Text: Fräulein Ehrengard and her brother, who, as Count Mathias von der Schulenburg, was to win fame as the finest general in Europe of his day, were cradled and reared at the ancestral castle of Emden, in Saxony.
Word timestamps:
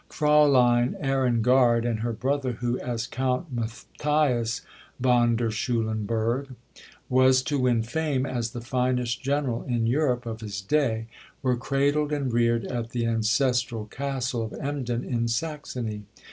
Fräulein 0.09 0.95
Ehrengard 0.99 1.85
and 1.85 1.99
her 1.99 2.11
brother, 2.11 2.53
who, 2.53 2.79
as 2.79 3.05
Count 3.05 3.53
Mathias 3.53 4.61
von 4.99 5.35
der 5.35 5.51
Schulenburg, 5.51 6.55
was 7.07 7.43
to 7.43 7.59
win 7.59 7.83
fame 7.83 8.25
as 8.25 8.49
the 8.49 8.61
finest 8.61 9.21
general 9.21 9.61
in 9.61 9.85
Europe 9.85 10.25
of 10.25 10.41
his 10.41 10.59
day, 10.59 11.05
were 11.43 11.55
cradled 11.55 12.11
and 12.11 12.33
reared 12.33 12.65
at 12.65 12.89
the 12.89 13.05
ancestral 13.05 13.85
castle 13.85 14.41
of 14.41 14.53
Emden, 14.53 15.03
in 15.03 15.27
Saxony. 15.27 16.01